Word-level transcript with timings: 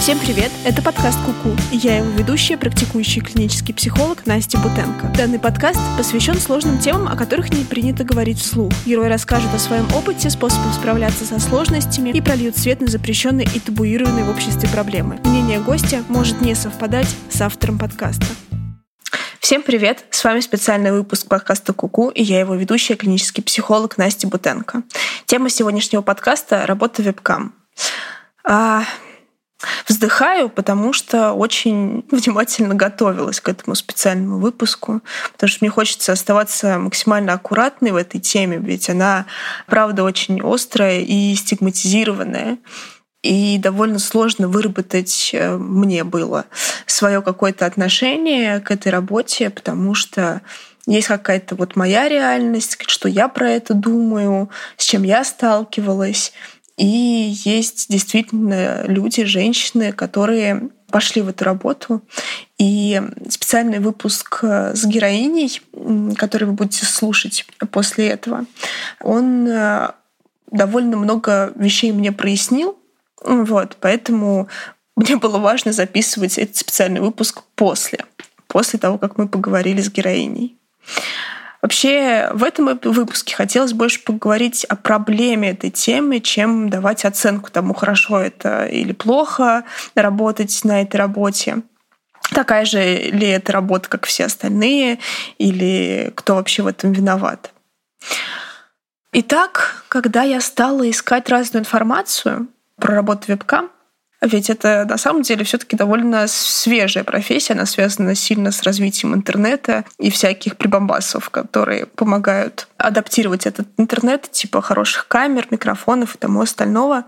Всем 0.00 0.18
привет! 0.18 0.50
Это 0.64 0.80
подкаст 0.80 1.18
Куку, 1.26 1.54
и 1.70 1.76
я 1.76 1.98
его 1.98 2.08
ведущая, 2.08 2.56
практикующий 2.56 3.20
клинический 3.20 3.74
психолог 3.74 4.24
Настя 4.24 4.56
Бутенко. 4.56 5.12
Данный 5.14 5.38
подкаст 5.38 5.78
посвящен 5.98 6.36
сложным 6.36 6.78
темам, 6.78 7.06
о 7.06 7.16
которых 7.16 7.52
не 7.52 7.64
принято 7.64 8.02
говорить 8.02 8.38
вслух. 8.38 8.72
Герой 8.86 9.08
расскажет 9.08 9.52
о 9.54 9.58
своем 9.58 9.86
опыте, 9.94 10.30
способах 10.30 10.72
справляться 10.72 11.26
со 11.26 11.38
сложностями 11.38 12.08
и 12.08 12.22
прольют 12.22 12.56
свет 12.56 12.80
на 12.80 12.86
запрещенные 12.86 13.46
и 13.54 13.60
табуированные 13.60 14.24
в 14.24 14.30
обществе 14.30 14.70
проблемы. 14.70 15.20
Мнение 15.22 15.60
гостя 15.60 16.02
может 16.08 16.40
не 16.40 16.54
совпадать 16.54 17.14
с 17.28 17.38
автором 17.42 17.78
подкаста. 17.78 18.24
Всем 19.38 19.60
привет! 19.60 20.06
С 20.10 20.24
вами 20.24 20.40
специальный 20.40 20.92
выпуск 20.92 21.28
подкаста 21.28 21.74
Куку, 21.74 22.08
и 22.08 22.22
я 22.22 22.40
его 22.40 22.54
ведущая, 22.54 22.96
клинический 22.96 23.42
психолог 23.42 23.98
Настя 23.98 24.28
Бутенко. 24.28 24.82
Тема 25.26 25.50
сегодняшнего 25.50 26.00
подкаста— 26.00 26.64
работа 26.66 27.02
вебкам. 27.02 27.52
А, 28.42 28.84
Вздыхаю, 29.86 30.48
потому 30.48 30.92
что 30.92 31.32
очень 31.32 32.04
внимательно 32.10 32.74
готовилась 32.74 33.40
к 33.40 33.48
этому 33.48 33.74
специальному 33.74 34.38
выпуску, 34.38 35.00
потому 35.32 35.48
что 35.48 35.58
мне 35.60 35.70
хочется 35.70 36.12
оставаться 36.12 36.78
максимально 36.78 37.34
аккуратной 37.34 37.90
в 37.90 37.96
этой 37.96 38.20
теме, 38.20 38.58
ведь 38.58 38.88
она, 38.88 39.26
правда, 39.66 40.04
очень 40.04 40.40
острая 40.42 41.00
и 41.00 41.34
стигматизированная. 41.34 42.58
И 43.22 43.58
довольно 43.58 43.98
сложно 43.98 44.48
выработать 44.48 45.30
э, 45.34 45.58
мне 45.58 46.04
было 46.04 46.46
свое 46.86 47.20
какое-то 47.20 47.66
отношение 47.66 48.60
к 48.60 48.70
этой 48.70 48.90
работе, 48.90 49.50
потому 49.50 49.94
что 49.94 50.40
есть 50.86 51.08
какая-то 51.08 51.54
вот 51.54 51.76
моя 51.76 52.08
реальность, 52.08 52.78
что 52.86 53.08
я 53.08 53.28
про 53.28 53.50
это 53.50 53.74
думаю, 53.74 54.48
с 54.78 54.86
чем 54.86 55.02
я 55.02 55.22
сталкивалась. 55.24 56.32
И 56.80 57.34
есть 57.44 57.90
действительно 57.90 58.84
люди, 58.86 59.24
женщины, 59.24 59.92
которые 59.92 60.70
пошли 60.90 61.20
в 61.20 61.28
эту 61.28 61.44
работу. 61.44 62.00
И 62.56 63.02
специальный 63.28 63.80
выпуск 63.80 64.38
э, 64.42 64.74
с 64.74 64.86
героиней, 64.86 65.60
который 66.16 66.44
вы 66.44 66.52
будете 66.54 66.86
слушать 66.86 67.44
после 67.70 68.08
этого, 68.08 68.46
он 69.02 69.46
э, 69.46 69.90
довольно 70.50 70.96
много 70.96 71.52
вещей 71.54 71.92
мне 71.92 72.12
прояснил. 72.12 72.78
Вот, 73.22 73.76
поэтому 73.78 74.48
мне 74.96 75.16
было 75.16 75.36
важно 75.36 75.74
записывать 75.74 76.38
этот 76.38 76.56
специальный 76.56 77.02
выпуск 77.02 77.42
после, 77.56 78.06
после 78.46 78.78
того, 78.78 78.96
как 78.96 79.18
мы 79.18 79.28
поговорили 79.28 79.82
с 79.82 79.90
героиней. 79.90 80.56
Вообще 81.62 82.30
в 82.32 82.42
этом 82.42 82.78
выпуске 82.82 83.34
хотелось 83.36 83.74
больше 83.74 84.02
поговорить 84.02 84.64
о 84.64 84.76
проблеме 84.76 85.50
этой 85.50 85.70
темы, 85.70 86.20
чем 86.20 86.70
давать 86.70 87.04
оценку 87.04 87.50
тому, 87.50 87.74
хорошо 87.74 88.18
это 88.18 88.64
или 88.66 88.92
плохо 88.92 89.64
работать 89.94 90.58
на 90.64 90.80
этой 90.80 90.96
работе. 90.96 91.58
Такая 92.32 92.64
же 92.64 92.80
ли 92.80 93.26
это 93.26 93.52
работа, 93.52 93.88
как 93.88 94.06
все 94.06 94.26
остальные, 94.26 95.00
или 95.38 96.12
кто 96.14 96.36
вообще 96.36 96.62
в 96.62 96.66
этом 96.66 96.92
виноват. 96.92 97.52
Итак, 99.12 99.84
когда 99.88 100.22
я 100.22 100.40
стала 100.40 100.88
искать 100.88 101.28
разную 101.28 101.62
информацию 101.62 102.46
про 102.76 102.94
работу 102.94 103.24
вебкам, 103.26 103.70
ведь 104.22 104.50
это 104.50 104.86
на 104.88 104.98
самом 104.98 105.22
деле 105.22 105.44
все-таки 105.44 105.76
довольно 105.76 106.26
свежая 106.28 107.04
профессия, 107.04 107.54
она 107.54 107.66
связана 107.66 108.14
сильно 108.14 108.52
с 108.52 108.62
развитием 108.62 109.14
интернета 109.14 109.84
и 109.98 110.10
всяких 110.10 110.56
прибамбасов, 110.56 111.30
которые 111.30 111.86
помогают 111.86 112.68
адаптировать 112.76 113.46
этот 113.46 113.66
интернет, 113.78 114.30
типа 114.30 114.60
хороших 114.60 115.08
камер, 115.08 115.46
микрофонов 115.50 116.14
и 116.14 116.18
тому 116.18 116.42
остального. 116.42 117.04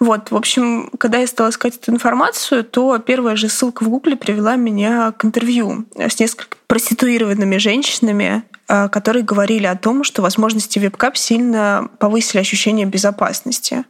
Вот, 0.00 0.30
в 0.30 0.36
общем, 0.36 0.90
когда 0.98 1.18
я 1.18 1.26
стала 1.26 1.50
искать 1.50 1.76
эту 1.76 1.92
информацию, 1.92 2.64
то 2.64 2.98
первая 2.98 3.36
же 3.36 3.48
ссылка 3.48 3.84
в 3.84 3.88
Гугле 3.88 4.16
привела 4.16 4.56
меня 4.56 5.12
к 5.12 5.24
интервью 5.24 5.86
с 5.96 6.18
несколькими 6.18 6.60
проституированными 6.66 7.56
женщинами, 7.56 8.44
Э, 8.70 8.88
которые 8.88 9.24
говорили 9.24 9.66
о 9.66 9.74
том, 9.74 10.04
что 10.04 10.22
возможности 10.22 10.78
вебкап 10.78 11.16
сильно 11.16 11.88
повысили 11.98 12.40
ощущение 12.40 12.86
безопасности. 12.86 13.84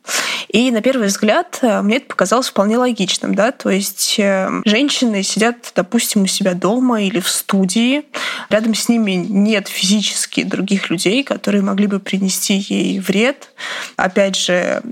И 0.53 0.71
на 0.73 0.83
первый 0.83 1.07
взгляд 1.07 1.61
э, 1.63 1.81
мне 1.81 1.99
это 1.99 2.07
показалось 2.07 2.49
вполне 2.49 2.77
логичным. 2.77 3.35
Да? 3.35 3.53
То 3.53 3.71
есть 3.71 4.17
э, 4.19 4.49
женщины 4.65 5.23
сидят, 5.23 5.73
допустим, 5.77 6.23
у 6.23 6.27
себя 6.27 6.55
дома 6.55 7.03
или 7.03 7.21
в 7.21 7.29
студии, 7.29 8.05
рядом 8.49 8.75
с 8.75 8.89
ними 8.89 9.13
нет 9.13 9.69
физически 9.69 10.43
других 10.43 10.91
людей, 10.91 11.23
которые 11.23 11.63
могли 11.63 11.87
бы 11.87 12.01
принести 12.01 12.55
ей 12.55 12.99
вред. 12.99 13.53
Опять 13.97 14.37
же, 14.37 14.83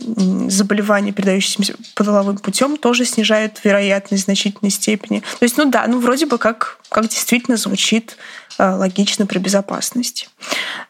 заболевания, 0.49 1.13
передающиеся 1.13 1.75
половым 1.95 2.39
путем, 2.39 2.77
тоже 2.77 3.05
снижают 3.05 3.61
вероятность 3.65 4.23
в 4.23 4.27
значительной 4.27 4.71
степени. 4.71 5.21
То 5.21 5.45
есть, 5.45 5.57
ну 5.57 5.65
да, 5.65 5.87
ну 5.89 5.99
вроде 5.99 6.27
бы 6.27 6.39
как, 6.39 6.79
как 6.89 7.09
действительно 7.09 7.57
звучит 7.57 8.17
логично 8.59 9.27
про 9.27 9.39
безопасность. 9.39 10.29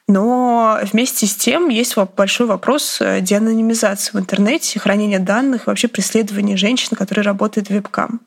Но 0.06 0.78
вместе 0.82 1.26
с 1.26 1.34
тем 1.34 1.68
есть 1.68 1.96
большой 2.16 2.46
вопрос 2.46 2.98
э, 3.00 3.20
деанонимизации 3.20 4.12
в 4.12 4.18
интернете, 4.18 4.80
хранения 4.80 5.18
данных 5.18 5.66
и 5.66 5.70
вообще 5.70 5.88
преследования 5.88 6.56
женщин, 6.56 6.96
которые 6.96 7.24
работают 7.24 7.68
вебкам. 7.68 8.20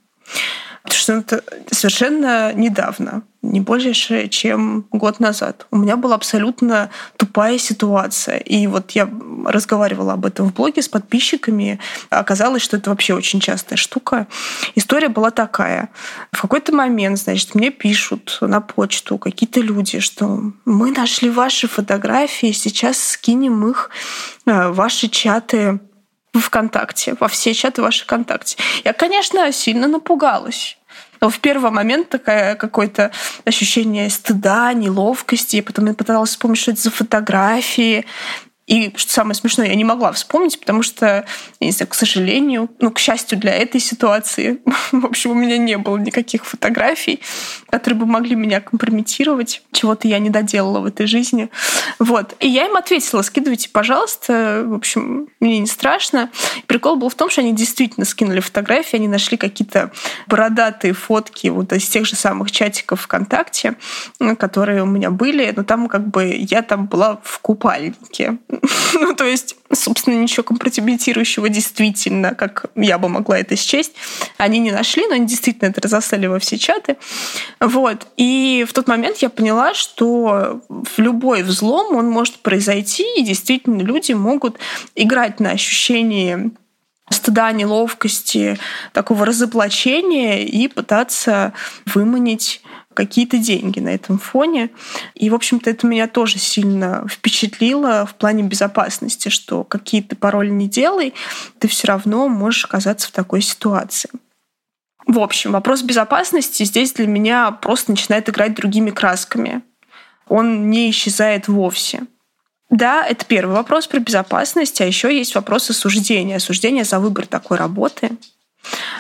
Что 0.93 1.13
это 1.13 1.43
совершенно 1.71 2.53
недавно, 2.53 3.23
не 3.41 3.59
больше, 3.59 4.27
чем 4.27 4.85
год 4.91 5.19
назад. 5.19 5.65
У 5.71 5.77
меня 5.77 5.97
была 5.97 6.15
абсолютно 6.15 6.89
тупая 7.17 7.57
ситуация. 7.57 8.37
И 8.37 8.67
вот 8.67 8.91
я 8.91 9.09
разговаривала 9.45 10.13
об 10.13 10.25
этом 10.25 10.49
в 10.49 10.53
блоге 10.53 10.81
с 10.81 10.87
подписчиками. 10.87 11.79
Оказалось, 12.09 12.61
что 12.61 12.77
это 12.77 12.91
вообще 12.91 13.13
очень 13.13 13.39
частая 13.39 13.77
штука. 13.77 14.27
История 14.75 15.09
была 15.09 15.31
такая. 15.31 15.89
В 16.31 16.41
какой-то 16.41 16.73
момент, 16.73 17.17
значит, 17.17 17.55
мне 17.55 17.71
пишут 17.71 18.37
на 18.41 18.61
почту 18.61 19.17
какие-то 19.17 19.59
люди, 19.59 19.99
что 19.99 20.51
мы 20.65 20.91
нашли 20.91 21.29
ваши 21.29 21.67
фотографии, 21.67 22.51
сейчас 22.51 23.03
скинем 23.03 23.67
их 23.69 23.89
э, 24.45 24.69
в 24.69 24.75
ваши 24.75 25.07
чаты 25.07 25.79
в 26.33 26.39
ВКонтакте, 26.39 27.15
во 27.19 27.27
все 27.27 27.53
чаты 27.53 27.81
ваши 27.81 28.03
ВКонтакте. 28.05 28.57
Я, 28.85 28.93
конечно, 28.93 29.51
сильно 29.51 29.87
напугалась. 29.87 30.77
Но 31.21 31.29
в 31.29 31.39
первый 31.39 31.69
момент 31.69 32.09
такое 32.09 32.55
какое-то 32.55 33.11
ощущение 33.45 34.09
стыда, 34.09 34.73
неловкости. 34.73 35.61
Потом 35.61 35.85
я 35.85 35.93
пыталась 35.93 36.31
вспомнить, 36.31 36.59
что 36.59 36.71
это 36.71 36.81
за 36.81 36.89
фотографии. 36.89 38.05
И 38.71 38.93
что 38.95 39.11
самое 39.11 39.35
смешное, 39.35 39.67
я 39.67 39.75
не 39.75 39.83
могла 39.83 40.13
вспомнить, 40.13 40.57
потому 40.57 40.81
что, 40.81 41.25
я 41.59 41.67
не 41.67 41.73
знаю, 41.73 41.89
к 41.89 41.93
сожалению, 41.93 42.69
ну, 42.79 42.89
к 42.89 42.99
счастью 42.99 43.37
для 43.37 43.53
этой 43.53 43.81
ситуации, 43.81 44.61
в 44.93 45.05
общем, 45.05 45.31
у 45.31 45.33
меня 45.33 45.57
не 45.57 45.77
было 45.77 45.97
никаких 45.97 46.45
фотографий, 46.45 47.19
которые 47.69 47.99
бы 47.99 48.05
могли 48.05 48.33
меня 48.35 48.61
компрометировать. 48.61 49.61
Чего-то 49.73 50.07
я 50.07 50.19
не 50.19 50.29
доделала 50.29 50.79
в 50.79 50.85
этой 50.85 51.05
жизни. 51.05 51.49
Вот. 51.99 52.37
И 52.39 52.47
я 52.47 52.65
им 52.65 52.77
ответила, 52.77 53.21
скидывайте, 53.23 53.67
пожалуйста. 53.67 54.63
В 54.65 54.73
общем, 54.73 55.27
мне 55.41 55.59
не 55.59 55.67
страшно. 55.67 56.29
Прикол 56.65 56.95
был 56.95 57.09
в 57.09 57.15
том, 57.15 57.29
что 57.29 57.41
они 57.41 57.53
действительно 57.53 58.05
скинули 58.05 58.39
фотографии, 58.39 58.95
они 58.95 59.09
нашли 59.09 59.35
какие-то 59.35 59.91
бородатые 60.27 60.93
фотки 60.93 61.47
вот 61.47 61.73
из 61.73 61.89
тех 61.89 62.05
же 62.05 62.15
самых 62.15 62.51
чатиков 62.51 63.01
ВКонтакте, 63.01 63.75
которые 64.39 64.83
у 64.83 64.85
меня 64.85 65.11
были. 65.11 65.51
Но 65.53 65.63
там 65.63 65.89
как 65.89 66.07
бы 66.07 66.33
я 66.33 66.61
там 66.61 66.85
была 66.85 67.19
в 67.21 67.39
купальнике. 67.39 68.37
ну, 68.93 69.13
то 69.15 69.25
есть, 69.25 69.55
собственно, 69.71 70.15
ничего 70.15 70.43
компрометирующего 70.43 71.49
действительно, 71.49 72.35
как 72.35 72.65
я 72.75 72.97
бы 72.97 73.09
могла 73.09 73.39
это 73.39 73.55
счесть, 73.55 73.93
они 74.37 74.59
не 74.59 74.71
нашли, 74.71 75.05
но 75.07 75.15
они 75.15 75.25
действительно 75.25 75.69
это 75.69 75.81
разослали 75.81 76.27
во 76.27 76.39
все 76.39 76.57
чаты. 76.57 76.97
Вот. 77.59 78.07
И 78.17 78.65
в 78.67 78.73
тот 78.73 78.87
момент 78.87 79.17
я 79.17 79.29
поняла, 79.29 79.73
что 79.73 80.61
в 80.69 80.99
любой 80.99 81.43
взлом 81.43 81.95
он 81.95 82.09
может 82.09 82.39
произойти, 82.39 83.05
и 83.17 83.23
действительно 83.23 83.81
люди 83.81 84.13
могут 84.13 84.57
играть 84.95 85.39
на 85.39 85.51
ощущении 85.51 86.51
стыда, 87.11 87.51
неловкости, 87.51 88.57
такого 88.93 89.25
разоблачения 89.25 90.43
и 90.45 90.67
пытаться 90.67 91.53
выманить 91.85 92.61
какие-то 92.93 93.37
деньги 93.37 93.79
на 93.79 93.89
этом 93.89 94.17
фоне. 94.17 94.69
И, 95.15 95.29
в 95.29 95.35
общем-то, 95.35 95.69
это 95.69 95.87
меня 95.87 96.07
тоже 96.07 96.39
сильно 96.39 97.05
впечатлило 97.09 98.05
в 98.05 98.15
плане 98.15 98.43
безопасности, 98.43 99.29
что 99.29 99.63
какие 99.63 100.01
ты 100.01 100.15
пароли 100.15 100.49
не 100.49 100.67
делай, 100.67 101.13
ты 101.59 101.67
все 101.67 101.87
равно 101.87 102.27
можешь 102.27 102.65
оказаться 102.65 103.07
в 103.07 103.11
такой 103.11 103.41
ситуации. 103.41 104.09
В 105.07 105.19
общем, 105.19 105.51
вопрос 105.51 105.81
безопасности 105.81 106.63
здесь 106.63 106.93
для 106.93 107.07
меня 107.07 107.51
просто 107.51 107.91
начинает 107.91 108.29
играть 108.29 108.53
другими 108.53 108.91
красками. 108.91 109.61
Он 110.27 110.69
не 110.69 110.89
исчезает 110.89 111.47
вовсе. 111.47 112.03
Да, 112.71 113.05
это 113.05 113.25
первый 113.25 113.53
вопрос 113.53 113.85
про 113.85 113.99
безопасность, 113.99 114.79
а 114.79 114.85
еще 114.85 115.15
есть 115.15 115.35
вопрос 115.35 115.69
осуждения. 115.69 116.37
Осуждение 116.37 116.85
за 116.85 116.99
выбор 116.99 117.27
такой 117.27 117.57
работы. 117.57 118.11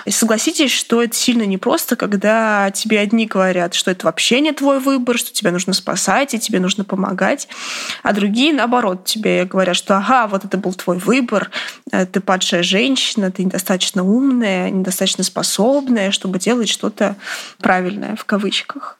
И 0.05 0.11
согласитесь, 0.11 0.71
что 0.71 1.01
это 1.01 1.15
сильно 1.15 1.43
непросто, 1.43 1.95
когда 1.95 2.71
тебе 2.71 2.99
одни 2.99 3.27
говорят, 3.27 3.73
что 3.73 3.91
это 3.91 4.07
вообще 4.07 4.41
не 4.41 4.51
твой 4.51 4.79
выбор, 4.79 5.17
что 5.17 5.31
тебя 5.31 5.51
нужно 5.51 5.73
спасать 5.73 6.33
и 6.33 6.39
тебе 6.39 6.59
нужно 6.59 6.83
помогать, 6.83 7.47
а 8.03 8.11
другие, 8.11 8.53
наоборот, 8.53 9.05
тебе 9.05 9.45
говорят, 9.45 9.75
что 9.75 9.97
ага, 9.97 10.27
вот 10.27 10.43
это 10.43 10.57
был 10.57 10.73
твой 10.73 10.97
выбор, 10.97 11.51
э, 11.91 12.05
ты 12.07 12.19
падшая 12.19 12.63
женщина, 12.63 13.31
ты 13.31 13.45
недостаточно 13.45 14.03
умная, 14.03 14.71
недостаточно 14.71 15.23
способная, 15.23 16.11
чтобы 16.11 16.39
делать 16.39 16.67
что-то 16.67 17.15
правильное 17.59 18.15
в 18.15 18.25
кавычках. 18.25 18.97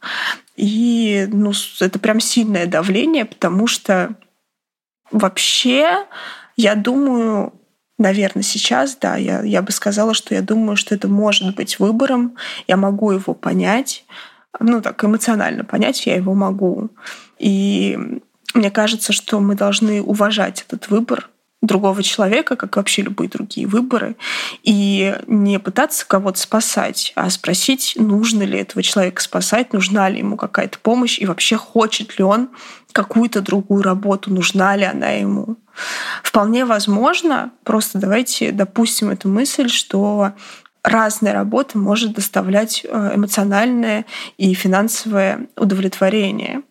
И 0.56 1.28
ну, 1.32 1.52
это 1.80 1.98
прям 1.98 2.20
сильное 2.20 2.68
давление, 2.68 3.26
потому 3.26 3.66
что 3.66 4.16
вообще, 5.12 6.06
я 6.56 6.76
думаю, 6.76 7.54
наверное, 7.98 8.44
сейчас, 8.44 8.96
да, 8.96 9.16
я, 9.16 9.42
я 9.44 9.62
бы 9.62 9.72
сказала, 9.72 10.14
что 10.14 10.34
я 10.36 10.42
думаю, 10.42 10.76
что 10.76 10.96
это 10.96 11.08
может 11.08 11.56
быть 11.56 11.80
выбором, 11.80 12.36
я 12.68 12.78
могу 12.78 13.12
его 13.12 13.34
понять, 13.34 14.06
ну 14.60 14.82
так 14.82 15.04
эмоционально 15.04 15.64
понять 15.64 16.06
я 16.06 16.16
его 16.16 16.34
могу. 16.34 16.90
И 17.40 17.98
мне 18.54 18.72
кажется, 18.72 19.14
что 19.14 19.40
мы 19.40 19.56
должны 19.56 20.02
уважать 20.02 20.66
этот 20.68 20.90
выбор 20.90 21.30
другого 21.62 22.02
человека, 22.02 22.56
как 22.56 22.76
вообще 22.76 23.04
любые 23.04 23.30
другие 23.30 23.68
выборы, 23.68 24.16
и 24.64 25.16
не 25.28 25.60
пытаться 25.60 26.06
кого-то 26.08 26.40
спасать, 26.40 27.14
а 27.16 27.30
спросить, 27.30 27.94
нужно 27.98 28.44
ли 28.44 28.60
этого 28.60 28.82
человека 28.82 29.22
спасать, 29.22 29.72
нужна 29.74 30.10
ли 30.10 30.20
ему 30.20 30.38
какая-то 30.38 30.80
помощь, 30.80 31.20
и 31.20 31.26
вообще 31.26 31.58
хочет 31.58 32.18
ли 32.18 32.24
он 32.24 32.50
какую-то 32.92 33.42
другую 33.42 33.84
работу, 33.84 34.34
нужна 34.34 34.76
ли 34.76 34.84
она 34.84 35.10
ему. 35.10 35.56
Вполне 36.24 36.66
возможно, 36.66 37.52
просто 37.64 38.00
давайте 38.00 38.52
допустим 38.52 39.10
эту 39.10 39.30
мысль, 39.30 39.70
что 39.70 40.34
разная 40.84 41.34
работа 41.34 41.78
может 41.78 42.14
доставлять 42.14 42.84
э, 42.84 43.12
эмоциональное 43.16 44.06
и 44.38 44.54
финансовое 44.54 45.48
удовлетворение. 45.56 46.64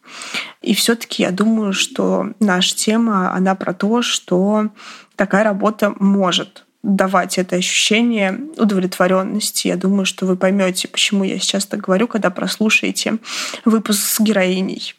И 0.62 0.74
все-таки 0.74 1.22
я 1.22 1.30
думаю, 1.30 1.72
что 1.72 2.32
наша 2.38 2.76
тема, 2.76 3.32
она 3.34 3.54
про 3.54 3.72
то, 3.72 4.02
что 4.02 4.68
такая 5.16 5.44
работа 5.44 5.94
может 5.98 6.66
давать 6.82 7.38
это 7.38 7.56
ощущение 7.56 8.38
удовлетворенности. 8.56 9.68
Я 9.68 9.76
думаю, 9.76 10.06
что 10.06 10.26
вы 10.26 10.36
поймете, 10.36 10.88
почему 10.88 11.24
я 11.24 11.38
сейчас 11.38 11.66
так 11.66 11.80
говорю, 11.80 12.08
когда 12.08 12.30
прослушаете 12.30 13.18
выпуск 13.64 14.00
с 14.00 14.20
героиней. 14.20 14.94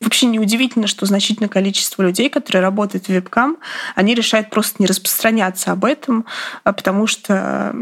Вообще 0.00 0.26
неудивительно, 0.26 0.86
что 0.86 1.06
значительное 1.06 1.48
количество 1.48 2.02
людей, 2.02 2.28
которые 2.28 2.62
работают 2.62 3.06
в 3.06 3.08
вебкам, 3.08 3.56
они 3.94 4.14
решают 4.14 4.50
просто 4.50 4.76
не 4.78 4.86
распространяться 4.86 5.72
об 5.72 5.84
этом, 5.84 6.26
а 6.62 6.72
потому 6.72 7.06
что 7.06 7.74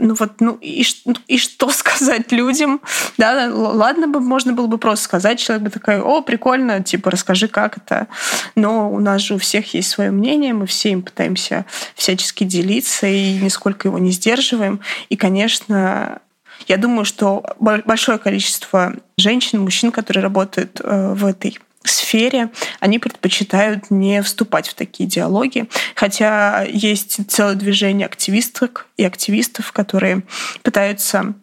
ну 0.00 0.14
вот, 0.14 0.40
ну 0.40 0.58
и, 0.60 0.84
ну, 1.04 1.14
и 1.26 1.38
что 1.38 1.70
сказать 1.70 2.32
людям? 2.32 2.80
Да, 3.18 3.50
ладно 3.52 4.08
бы, 4.08 4.20
можно 4.20 4.52
было 4.52 4.66
бы 4.66 4.78
просто 4.78 5.04
сказать, 5.04 5.38
человек 5.38 5.64
бы 5.64 5.70
такой, 5.70 6.00
о, 6.00 6.22
прикольно, 6.22 6.82
типа, 6.82 7.10
расскажи, 7.10 7.48
как 7.48 7.76
это. 7.76 8.08
Но 8.54 8.90
у 8.90 8.98
нас 8.98 9.20
же 9.20 9.34
у 9.34 9.38
всех 9.38 9.74
есть 9.74 9.90
свое 9.90 10.10
мнение, 10.10 10.54
мы 10.54 10.66
все 10.66 10.90
им 10.90 11.02
пытаемся 11.02 11.66
всячески 11.94 12.44
делиться 12.44 13.06
и 13.06 13.38
нисколько 13.38 13.88
его 13.88 13.98
не 13.98 14.10
сдерживаем. 14.10 14.80
И, 15.08 15.16
конечно, 15.16 16.20
я 16.66 16.76
думаю, 16.76 17.04
что 17.04 17.44
большое 17.58 18.18
количество 18.18 18.94
женщин, 19.16 19.60
мужчин, 19.60 19.92
которые 19.92 20.22
работают 20.22 20.80
э, 20.82 21.14
в 21.14 21.26
этой 21.26 21.58
сфере, 21.84 22.50
они 22.78 22.98
предпочитают 22.98 23.90
не 23.90 24.22
вступать 24.22 24.68
в 24.68 24.74
такие 24.74 25.08
диалоги. 25.08 25.68
Хотя 25.94 26.62
есть 26.64 27.30
целое 27.30 27.54
движение 27.54 28.06
активисток 28.06 28.86
и 28.96 29.04
активистов, 29.04 29.72
которые 29.72 30.22
пытаются 30.62 31.34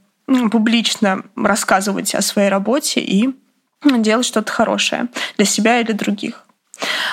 публично 0.51 1.23
рассказывать 1.35 2.13
о 2.13 2.21
своей 2.21 2.49
работе 2.49 2.99
и 2.99 3.29
делать 3.83 4.25
что-то 4.25 4.51
хорошее 4.51 5.07
для 5.37 5.45
себя 5.45 5.79
или 5.79 5.91
других. 5.91 6.43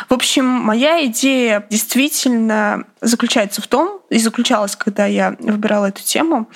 В 0.08 0.14
общем, 0.14 0.44
моя 0.44 1.06
идея 1.06 1.66
действительно 1.70 2.84
заключается 3.00 3.62
в 3.62 3.66
том, 3.66 4.00
и 4.10 4.18
заключалась, 4.18 4.76
когда 4.76 5.06
я 5.06 5.36
выбирала 5.38 5.86
эту 5.86 6.02
тему, 6.02 6.48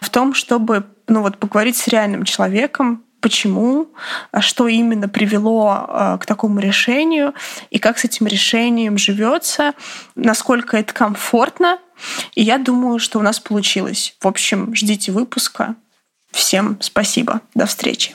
в 0.00 0.10
том, 0.10 0.34
чтобы 0.34 0.86
ну 1.08 1.22
вот, 1.22 1.38
поговорить 1.38 1.76
с 1.76 1.88
реальным 1.88 2.24
человеком, 2.24 3.04
почему, 3.22 3.88
а 4.32 4.42
что 4.42 4.68
именно 4.68 5.08
привело 5.08 5.70
а, 5.70 6.18
к 6.18 6.26
такому 6.26 6.60
решению 6.60 7.32
и 7.70 7.78
как 7.78 7.98
с 7.98 8.04
этим 8.04 8.26
решением 8.26 8.98
живется, 8.98 9.72
насколько 10.14 10.76
это 10.76 10.92
комфортно. 10.92 11.78
И 12.34 12.42
я 12.42 12.58
думаю, 12.58 12.98
что 12.98 13.18
у 13.18 13.22
нас 13.22 13.40
получилось. 13.40 14.16
В 14.20 14.26
общем, 14.26 14.74
ждите 14.74 15.12
выпуска. 15.12 15.76
Всем 16.32 16.76
спасибо. 16.80 17.40
До 17.54 17.66
встречи. 17.66 18.14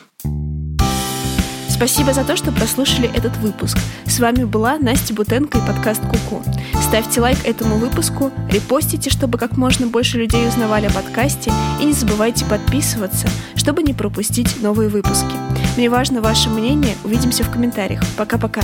Спасибо 1.77 2.11
за 2.11 2.23
то, 2.23 2.35
что 2.35 2.51
прослушали 2.51 3.07
этот 3.15 3.37
выпуск. 3.37 3.77
С 4.07 4.19
вами 4.19 4.45
была 4.45 4.79
Настя 4.79 5.13
Бутенко 5.13 5.59
и 5.59 5.61
подкаст 5.61 6.01
Куку. 6.01 6.43
Ставьте 6.81 7.21
лайк 7.21 7.37
этому 7.45 7.75
выпуску, 7.75 8.31
репостите, 8.49 9.11
чтобы 9.11 9.37
как 9.37 9.57
можно 9.57 9.85
больше 9.85 10.17
людей 10.17 10.47
узнавали 10.47 10.87
о 10.87 10.91
подкасте, 10.91 11.51
и 11.79 11.85
не 11.85 11.93
забывайте 11.93 12.45
подписываться, 12.45 13.27
чтобы 13.55 13.83
не 13.83 13.93
пропустить 13.93 14.59
новые 14.59 14.89
выпуски. 14.89 15.35
Мне 15.77 15.91
важно 15.91 16.19
ваше 16.19 16.49
мнение. 16.49 16.95
Увидимся 17.03 17.43
в 17.43 17.51
комментариях. 17.51 18.01
Пока-пока. 18.17 18.61